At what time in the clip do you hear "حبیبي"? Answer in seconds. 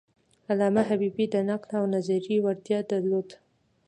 0.89-1.25